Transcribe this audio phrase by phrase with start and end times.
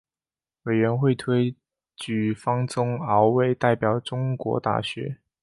[0.63, 1.55] 委员会推
[1.95, 5.19] 举方宗鳌为代表中国大学。